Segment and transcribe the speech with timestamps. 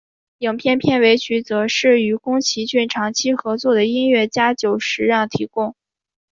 [0.39, 5.75] 影片片尾曲则是与宫崎骏长期合作的音乐家久石让提供。